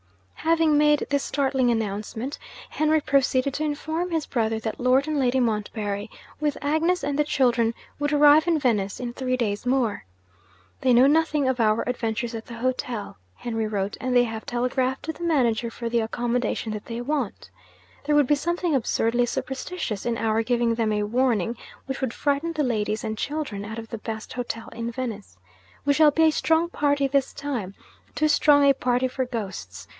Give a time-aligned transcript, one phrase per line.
[0.33, 2.39] Having made this startling announcement,
[2.71, 7.23] Henry proceeded to inform his brother that Lord and Lady Montbarry, with Agnes and the
[7.23, 10.03] children, would arrive in Venice in three days more.
[10.81, 15.03] 'They know nothing of our adventures at the hotel,' Henry wrote; 'and they have telegraphed
[15.03, 17.51] to the manager for the accommodation that they want.
[18.05, 21.55] There would be something absurdly superstitious in our giving them a warning
[21.85, 25.37] which would frighten the ladies and children out of the best hotel in Venice.
[25.85, 27.75] We shall be a strong party this time
[28.15, 29.87] too strong a party for ghosts!